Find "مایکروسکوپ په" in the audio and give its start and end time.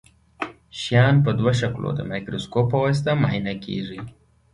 2.09-2.77